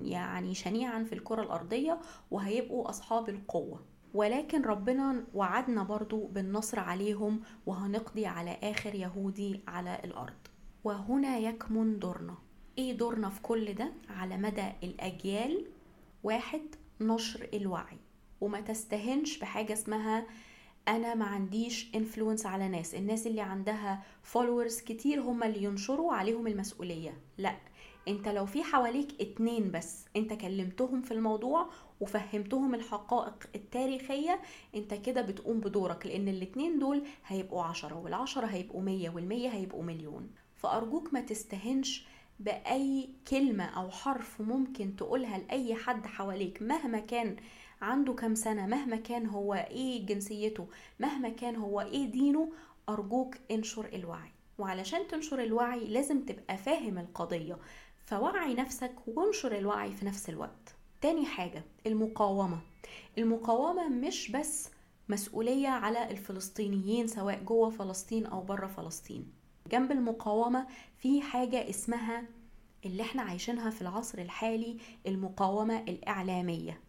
يعني 0.05 0.55
شنيعا 0.55 1.05
في 1.05 1.13
الكرة 1.13 1.43
الأرضية 1.43 2.01
وهيبقوا 2.31 2.89
أصحاب 2.91 3.29
القوة. 3.29 3.81
ولكن 4.15 4.63
ربنا 4.63 5.25
وعدنا 5.35 5.83
برضو 5.83 6.27
بالنصر 6.27 6.81
عليهم 6.81 7.41
وهنقضي 7.67 8.27
على 8.27 8.57
آخر 8.63 8.95
يهودي 8.95 9.61
على 9.69 10.01
الأرض. 10.05 10.37
وهنا 10.85 11.39
يكمن 11.39 11.99
دورنا. 11.99 12.35
إيه 12.79 12.93
دورنا 12.97 13.29
في 13.29 13.43
كل 13.43 13.75
ده؟ 13.75 13.93
على 14.09 14.37
مدى 14.37 14.65
الأجيال. 14.83 15.67
واحد 16.25 16.61
نشر 17.01 17.49
الوعي. 17.55 17.99
وما 18.43 18.61
تستهنش 18.61 19.39
بحاجة 19.39 19.73
اسمها 19.73 20.27
أنا 20.89 21.15
ما 21.15 21.25
عنديش 21.25 21.91
influence 21.95 22.47
على 22.47 22.69
ناس. 22.69 22.95
الناس 22.95 23.27
اللي 23.27 23.41
عندها 23.41 24.03
followers 24.23 24.81
كتير 24.81 25.21
هم 25.21 25.43
اللي 25.43 25.63
ينشروا 25.63 26.13
عليهم 26.13 26.47
المسؤولية. 26.47 27.15
لأ 27.39 27.57
أنت 28.09 28.29
لو 28.29 28.47
في 28.47 28.63
حواليك 28.63 29.21
اتنين 29.21 29.71
بس 29.71 30.05
أنت 30.17 30.33
كلمتهم 30.33 31.03
في 31.03 31.15
الموضوع 31.15 31.69
وفهمتهم 32.01 32.75
الحقائق 32.75 33.35
التاريخية 33.55 34.41
أنت 34.75 34.95
كده 34.95 35.23
بتقوم 35.23 35.61
بدورك 35.61 36.07
لأن 36.07 36.29
الاتنين 36.29 36.79
دول 36.79 37.03
هيبقوا 37.27 37.63
عشرة 37.63 37.95
والعشرة 37.95 38.47
هيبقوا 38.47 38.83
مية 38.83 39.11
والمية 39.11 39.49
هيبقوا 39.49 39.83
مليون. 39.83 40.31
فأرجوك 40.57 41.15
ما 41.15 41.21
تستهنش 41.21 42.07
بأي 42.41 43.09
كلمة 43.29 43.65
أو 43.65 43.91
حرف 43.91 44.41
ممكن 44.41 44.97
تقولها 44.97 45.39
لأي 45.39 45.75
حد 45.75 46.07
حواليك 46.07 46.63
مهما 46.63 46.99
كان 46.99 47.37
عنده 47.83 48.13
كام 48.13 48.35
سنة 48.35 48.67
مهما 48.67 48.97
كان 48.97 49.27
هو 49.27 49.55
إيه 49.55 50.07
جنسيته 50.07 50.67
مهما 51.01 51.29
كان 51.29 51.57
هو 51.57 51.81
إيه 51.81 52.11
دينه 52.11 52.53
أرجوك 52.89 53.37
انشر 53.51 53.87
الوعي. 53.95 54.31
وعلشان 54.59 55.09
تنشر 55.09 55.43
الوعي 55.43 55.85
لازم 55.85 56.25
تبقى 56.25 56.57
فاهم 56.57 56.99
القضية 56.99 57.59
فوعي 58.05 58.55
نفسك 58.55 58.95
وانشر 59.07 59.59
الوعي 59.59 59.93
في 59.93 60.05
نفس 60.07 60.29
الوقت. 60.29 60.75
تاني 61.01 61.27
حاجة 61.27 61.63
المقاومة. 61.87 62.59
المقاومة 63.19 63.89
مش 63.89 64.31
بس 64.31 64.71
مسؤولية 65.09 65.69
على 65.69 66.11
الفلسطينيين 66.11 67.07
سواء 67.07 67.43
جوه 67.43 67.71
فلسطين 67.71 68.27
أو 68.27 68.41
بره 68.41 68.67
فلسطين. 68.67 69.33
جنب 69.73 69.93
المقاومة 69.93 70.67
في 70.99 71.23
حاجة 71.23 71.71
اسمها 71.71 72.25
اللي 72.85 73.03
إحنا 73.03 73.23
عايشينها 73.23 73.71
في 73.71 73.83
العصر 73.83 74.19
الحالي 74.19 74.77
المقاومة 75.07 75.79
الإعلامية. 75.81 76.81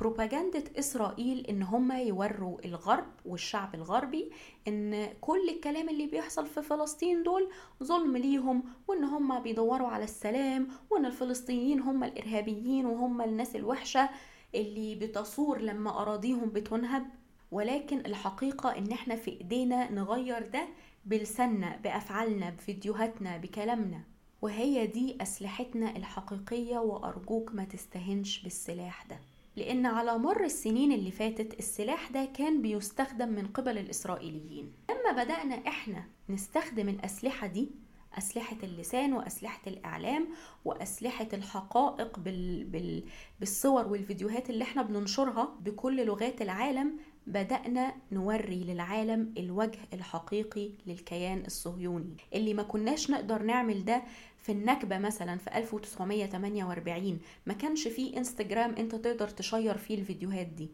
بروباجندة 0.00 0.64
إسرائيل 0.78 1.46
إن 1.46 1.62
هم 1.62 1.92
يوروا 1.92 2.64
الغرب 2.64 3.06
والشعب 3.26 3.74
الغربي 3.74 4.30
إن 4.68 5.08
كل 5.20 5.48
الكلام 5.48 5.88
اللي 5.88 6.06
بيحصل 6.06 6.46
في 6.46 6.62
فلسطين 6.62 7.22
دول 7.22 7.48
ظلم 7.82 8.16
ليهم 8.16 8.62
وإن 8.88 9.04
هم 9.04 9.42
بيدوروا 9.42 9.88
على 9.88 10.04
السلام 10.04 10.68
وإن 10.90 11.06
الفلسطينيين 11.06 11.80
هم 11.80 12.04
الإرهابيين 12.04 12.86
وهم 12.86 13.22
الناس 13.22 13.56
الوحشة 13.56 14.08
اللي 14.54 14.94
بتصور 14.94 15.58
لما 15.60 16.02
أراضيهم 16.02 16.48
بتنهب. 16.50 17.06
ولكن 17.50 17.98
الحقيقة 17.98 18.78
إن 18.78 18.92
إحنا 18.92 19.16
في 19.16 19.30
إيدينا 19.30 19.92
نغير 19.92 20.46
ده 20.46 20.68
بلساننا 21.04 21.76
بأفعالنا 21.76 22.50
بفيديوهاتنا 22.50 23.36
بكلامنا. 23.36 24.00
وهي 24.42 24.86
دي 24.86 25.16
أسلحتنا 25.22 25.96
الحقيقية 25.96 26.78
وأرجوك 26.78 27.54
ما 27.54 27.64
تستهنش 27.64 28.42
بالسلاح 28.42 29.06
ده. 29.06 29.18
لأن 29.56 29.86
على 29.86 30.18
مر 30.18 30.44
السنين 30.44 30.92
اللي 30.92 31.10
فاتت 31.10 31.58
السلاح 31.58 32.10
ده 32.10 32.24
كان 32.24 32.62
بيستخدم 32.62 33.28
من 33.28 33.46
قبل 33.46 33.78
الإسرائيليين. 33.78 34.72
لما 34.90 35.24
بدأنا 35.24 35.54
إحنا 35.68 36.04
نستخدم 36.28 36.88
الأسلحة 36.88 37.46
دي 37.46 37.70
أسلحة 38.18 38.56
اللسان 38.62 39.12
وأسلحة 39.12 39.60
الإعلام 39.66 40.28
وأسلحة 40.64 41.28
الحقائق 41.32 42.18
بال... 42.18 42.64
بال... 42.64 43.02
بالصور 43.40 43.86
والفيديوهات 43.88 44.50
اللي 44.50 44.64
إحنا 44.64 44.82
بننشرها 44.82 45.54
بكل 45.60 46.06
لغات 46.06 46.42
العالم 46.42 46.96
بدأنا 47.26 47.94
نوري 48.12 48.64
للعالم 48.64 49.34
الوجه 49.38 49.78
الحقيقي 49.92 50.70
للكيان 50.86 51.42
الصهيوني. 51.46 52.16
اللي 52.34 52.54
ما 52.54 52.62
كناش 52.62 53.10
نقدر 53.10 53.42
نعمل 53.42 53.84
ده 53.84 54.02
في 54.38 54.52
النكبة 54.52 54.98
مثلا 54.98 55.38
في 55.38 55.58
1948 55.58 57.18
ما 57.46 57.54
كانش 57.54 57.88
فيه 57.88 58.16
إنستجرام 58.18 58.74
أنت 58.74 58.94
تقدر 58.94 59.28
تشير 59.28 59.78
فيه 59.78 59.94
الفيديوهات 59.94 60.46
دي. 60.46 60.68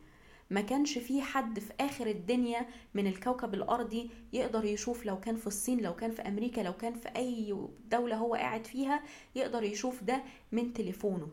ما 0.50 0.60
كانش 0.60 0.98
فيه 0.98 1.22
حد 1.22 1.58
في 1.58 1.72
آخر 1.80 2.06
الدنيا 2.06 2.66
من 2.94 3.06
الكوكب 3.06 3.54
الأرضي 3.54 4.10
يقدر 4.32 4.64
يشوف 4.64 5.06
لو 5.06 5.20
كان 5.20 5.36
في 5.36 5.46
الصين 5.46 5.80
لو 5.80 5.94
كان 5.94 6.10
في 6.10 6.22
أمريكا 6.22 6.60
لو 6.60 6.72
كان 6.72 6.94
في 6.94 7.08
أي 7.16 7.56
دولة 7.90 8.16
هو 8.16 8.34
قاعد 8.34 8.66
فيها 8.66 9.02
يقدر 9.34 9.62
يشوف 9.62 10.02
ده 10.02 10.22
من 10.52 10.72
تليفونه. 10.72 11.28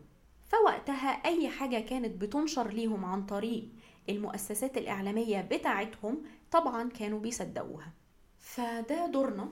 فوقتها 0.48 1.08
أي 1.10 1.48
حاجة 1.48 1.78
كانت 1.80 2.22
بتنشر 2.22 2.68
ليهم 2.72 3.04
عن 3.04 3.26
طريق 3.26 3.68
المؤسسات 4.08 4.76
الإعلامية 4.76 5.40
بتاعتهم 5.40 6.22
طبعا 6.50 6.88
كانوا 6.90 7.20
بيصدقوها. 7.20 7.92
فده 8.38 9.06
دورنا 9.06 9.48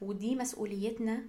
ودي 0.00 0.34
مسؤوليتنا 0.36 1.22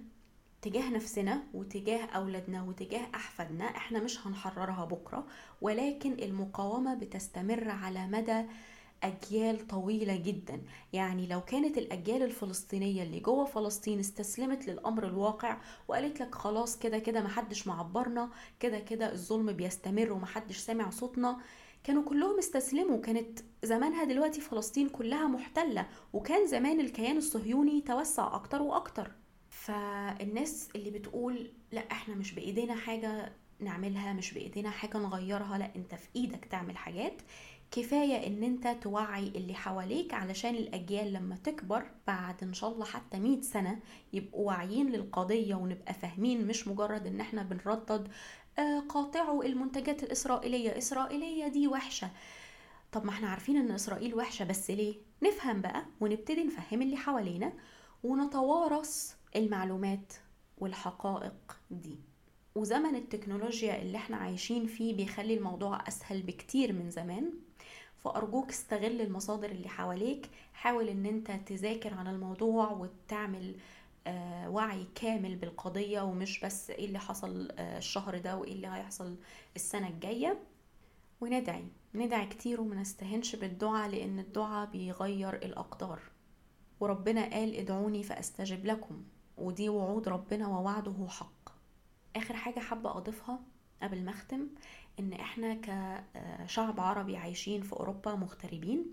تجاه 0.62 0.90
نفسنا 0.90 1.42
وتجاه 1.54 2.04
أولادنا 2.04 2.62
وتجاه 2.62 3.06
أحفادنا. 3.14 3.64
إحنا 3.64 4.00
مش 4.00 4.26
هنحررها 4.26 4.84
بكرة 4.84 5.26
ولكن 5.60 6.12
المقاومة 6.12 6.94
بتستمر 6.94 7.68
على 7.70 8.06
مدى 8.06 8.42
أجيال 9.02 9.66
طويلة 9.66 10.16
جدا. 10.16 10.62
يعني 10.92 11.26
لو 11.26 11.40
كانت 11.40 11.78
الأجيال 11.78 12.22
الفلسطينية 12.22 13.02
اللي 13.02 13.20
جوه 13.20 13.44
فلسطين 13.44 13.98
استسلمت 13.98 14.68
للأمر 14.68 15.06
الواقع 15.06 15.60
وقالت 15.88 16.20
لك 16.20 16.34
خلاص 16.34 16.78
كده 16.78 16.98
كده 16.98 17.20
محدش 17.22 17.66
معبرنا 17.66 18.30
كده 18.60 18.78
كده 18.78 19.12
الظلم 19.12 19.52
بيستمر 19.52 20.12
ومحدش 20.12 20.56
سامع 20.56 20.90
صوتنا 20.90 21.38
كانوا 21.84 22.02
كلهم 22.02 22.38
استسلموا. 22.38 23.00
كانت 23.00 23.38
زمانها 23.62 24.04
دلوقتي 24.04 24.40
فلسطين 24.40 24.88
كلها 24.88 25.26
محتلة 25.26 25.88
وكان 26.12 26.46
زمان 26.46 26.80
الكيان 26.80 27.16
الصهيوني 27.16 27.80
توسع 27.80 28.34
أكتر 28.34 28.62
وأكتر. 28.62 29.10
فالناس 29.50 30.68
اللي 30.76 30.90
بتقول 30.90 31.50
لا 31.72 31.80
إحنا 31.92 32.14
مش 32.14 32.34
بإيدينا 32.34 32.74
حاجة 32.74 33.32
نعملها 33.60 34.12
مش 34.12 34.34
بإيدينا 34.34 34.70
حاجة 34.70 34.98
نغيرها 34.98 35.58
لا 35.58 35.70
أنت 35.76 35.94
في 35.94 36.08
إيدك 36.16 36.44
تعمل 36.44 36.76
حاجات. 36.76 37.22
كفاية 37.70 38.26
إن 38.26 38.42
أنت 38.42 38.68
توعي 38.82 39.28
اللي 39.28 39.54
حواليك 39.54 40.14
علشان 40.14 40.54
الأجيال 40.54 41.12
لما 41.12 41.36
تكبر 41.36 41.90
بعد 42.06 42.42
إن 42.42 42.54
شاء 42.54 42.72
الله 42.72 42.84
حتى 42.84 43.18
مئة 43.18 43.40
سنة 43.40 43.78
يبقوا 44.12 44.46
واعيين 44.46 44.90
للقضية 44.90 45.54
ونبقى 45.54 45.94
فاهمين 45.94 46.46
مش 46.46 46.68
مجرد 46.68 47.06
إن 47.06 47.20
إحنا 47.20 47.42
بنردد 47.42 48.08
قاطعوا 48.88 49.44
المنتجات 49.44 50.02
الإسرائيلية. 50.02 50.78
إسرائيلية 50.78 51.48
دي 51.48 51.68
وحشة. 51.68 52.10
طب 52.92 53.04
ما 53.04 53.10
إحنا 53.10 53.28
عارفين 53.28 53.56
إن 53.56 53.70
إسرائيل 53.70 54.14
وحشة 54.14 54.44
بس 54.44 54.70
ليه؟ 54.70 54.94
نفهم 55.22 55.60
بقى 55.60 55.84
ونبتدي 56.00 56.44
نفهم 56.44 56.82
اللي 56.82 56.96
حوالينا 56.96 57.52
ونتوارث 58.04 59.14
المعلومات 59.36 60.12
والحقائق 60.58 61.56
دي. 61.70 61.98
وزمن 62.54 62.96
التكنولوجيا 62.96 63.82
اللي 63.82 63.98
إحنا 63.98 64.16
عايشين 64.16 64.66
فيه 64.66 64.94
بيخلي 64.96 65.34
الموضوع 65.34 65.88
أسهل 65.88 66.22
بكتير 66.22 66.72
من 66.72 66.90
زمان. 66.90 67.32
فأرجوك 68.04 68.50
استغل 68.50 69.00
المصادر 69.00 69.50
اللي 69.50 69.68
حواليك. 69.68 70.30
حاول 70.52 70.88
إن 70.88 71.06
أنت 71.06 71.30
تذاكر 71.46 71.94
عن 71.94 72.06
الموضوع 72.08 72.70
وتعمل 72.72 73.54
آه 73.54 73.58
وعي 74.48 74.86
كامل 74.94 75.36
بالقضية 75.36 76.00
ومش 76.00 76.40
بس 76.44 76.70
إيه 76.70 76.84
اللي 76.86 76.98
حصل 76.98 77.48
آه 77.58 77.78
الشهر 77.78 78.18
ده 78.18 78.36
وإيه 78.36 78.52
اللي 78.52 78.66
هيحصل 78.68 79.16
السنة 79.56 79.88
الجاية. 79.88 80.38
وندعي 81.20 81.64
ندعي 81.94 82.26
كتير 82.26 82.60
وما 82.60 82.74
نستهنش 82.74 83.36
بالدعاء 83.36 83.88
لأن 83.90 84.18
الدعاء 84.18 84.70
بيغير 84.70 85.34
الأقدار. 85.34 86.00
وربنا 86.80 87.30
قال 87.30 87.54
ادعوني 87.56 88.02
فأستجب 88.02 88.66
لكم. 88.66 89.04
ودي 89.36 89.68
وعود 89.68 90.08
ربنا 90.08 90.48
ووعده 90.48 91.06
حق. 91.08 91.48
آخر 92.16 92.36
حاجة 92.36 92.60
حابة 92.60 92.96
أضيفها 92.96 93.40
قبل 93.82 94.04
ما 94.04 94.10
أختم 94.10 94.46
إن 95.00 95.12
إحنا 95.12 95.54
كشعب 95.54 96.80
عربي 96.80 97.16
عايشين 97.16 97.62
في 97.62 97.72
أوروبا 97.72 98.14
مغتربين. 98.14 98.86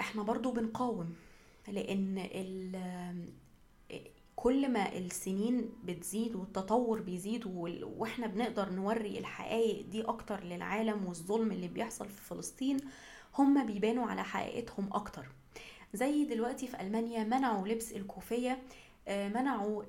إحنا 0.00 0.22
برضو 0.22 0.52
بنقاوم. 0.52 1.14
لأن 1.70 2.28
كل 4.36 4.72
ما 4.72 4.96
السنين 4.96 5.70
بتزيد 5.84 6.36
والتطور 6.36 7.00
بيزيد 7.00 7.46
وإحنا 7.96 8.26
بنقدر 8.26 8.70
نوري 8.70 9.18
الحقائق 9.18 9.86
دي 9.86 10.02
أكتر 10.02 10.44
للعالم 10.44 11.06
والظلم 11.06 11.52
اللي 11.52 11.68
بيحصل 11.68 12.08
في 12.08 12.22
فلسطين 12.22 12.76
هم 13.38 13.66
بيبانوا 13.66 14.06
على 14.06 14.24
حقيقتهم 14.24 14.88
أكتر. 14.92 15.26
زي 15.94 16.24
دلوقتي 16.24 16.66
في 16.66 16.80
ألمانيا 16.80 17.24
منعوا 17.24 17.68
لبس 17.68 17.92
الكوفية 17.92 18.58
منعوا 19.08 19.82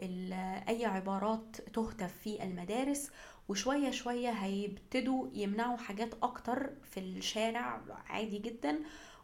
أي 0.69 0.85
عبارات 0.85 1.55
تهتف 1.73 2.13
في 2.23 2.43
المدارس 2.43 3.11
وشوية 3.49 3.91
شوية 3.91 4.29
هيبتدوا 4.29 5.27
يمنعوا 5.33 5.77
حاجات 5.77 6.13
أكتر 6.23 6.69
في 6.91 6.99
الشارع 6.99 7.81
عادي 8.07 8.37
جدا. 8.39 8.79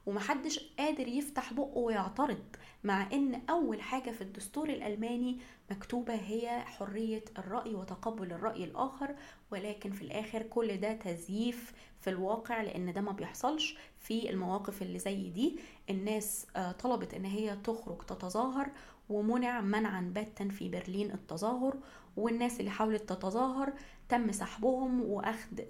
ومحدش 0.05 0.59
قادر 0.79 1.07
يفتح 1.07 1.53
بقه 1.53 1.77
ويعترض 1.77 2.43
مع 2.83 3.07
إن 3.13 3.41
أول 3.49 3.81
حاجة 3.81 4.11
في 4.11 4.21
الدستور 4.21 4.69
الألماني 4.69 5.37
مكتوبة 5.71 6.13
هي 6.13 6.59
حرية 6.59 7.23
الرأي 7.37 7.75
وتقبل 7.75 8.31
الرأي 8.31 8.63
الآخر 8.63 9.15
ولكن 9.51 9.91
في 9.91 10.01
الآخر 10.01 10.41
كل 10.43 10.77
ده 10.77 10.93
تزييف 10.93 11.73
في 12.01 12.09
الواقع 12.09 12.61
لأن 12.61 12.93
ده 12.93 13.01
ما 13.01 13.11
بيحصلش 13.11 13.77
في 13.99 14.29
المواقف 14.29 14.81
اللي 14.81 14.99
زي 14.99 15.29
دي. 15.29 15.59
الناس 15.89 16.47
آه، 16.55 16.71
طلبت 16.71 17.13
إن 17.13 17.25
هي 17.25 17.57
تخرج 17.63 17.97
تتظاهر 18.05 18.69
ومنع 19.09 19.61
منعا 19.61 20.01
باتا 20.15 20.47
في 20.47 20.69
برلين 20.69 21.11
التظاهر 21.11 21.77
والناس 22.17 22.59
اللي 22.59 22.71
حاولت 22.71 23.09
تتظاهر 23.09 23.73
تم 24.09 24.31
سحبهم 24.31 25.01
وأخذ 25.01 25.61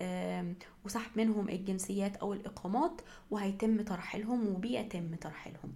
وسحب 0.85 1.11
منهم 1.17 1.49
الجنسيات 1.49 2.15
أو 2.17 2.33
الإقامات 2.33 3.01
وهيتم 3.31 3.81
ترحيلهم 3.81 4.47
وبيتم 4.47 5.15
ترحيلهم. 5.15 5.73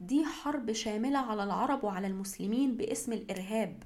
دي 0.00 0.24
حرب 0.24 0.72
شاملة 0.72 1.18
على 1.18 1.44
العرب 1.44 1.84
وعلى 1.84 2.06
المسلمين 2.06 2.76
باسم 2.76 3.12
الإرهاب. 3.12 3.82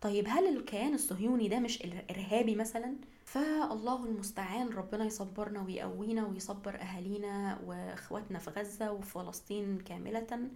طيب 0.00 0.24
هل 0.28 0.56
الكيان 0.56 0.94
الصهيوني 0.94 1.48
ده 1.48 1.58
مش 1.58 1.82
إرهابي 2.10 2.54
مثلا؟ 2.54 2.96
فالله 3.24 4.04
المستعان 4.04 4.68
ربنا 4.68 5.04
يصبرنا 5.04 5.62
ويقوينا 5.62 6.26
ويصبر 6.26 6.80
أهالينا 6.80 7.60
وإخواتنا 7.66 8.38
في 8.38 8.50
غزة 8.50 8.92
وفي 8.92 9.10
فلسطين 9.10 9.78
كاملة. 9.78 10.50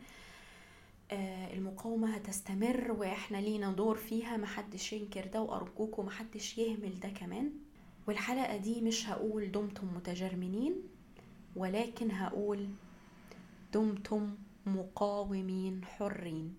المقاومة 1.13 2.15
هتستمر 2.15 2.93
وإحنا 2.99 3.37
لينا 3.37 3.73
دور 3.73 3.97
فيها 3.97 4.37
محدش 4.37 4.93
ينكر 4.93 5.27
ده 5.27 5.43
وأرجوكم 5.43 6.07
محدش 6.07 6.59
يهمل 6.59 7.01
ده 7.01 7.09
كمان. 7.09 7.53
والحلقة 8.09 8.57
دي 8.57 8.81
مش 8.81 9.09
هقول 9.09 9.53
دمتم 9.53 9.87
متجرمنين 9.97 10.75
ولكن 11.57 12.11
هقول 12.11 12.69
دمتم 13.73 14.35
مقاومين 14.67 15.85
حرين. 15.85 16.55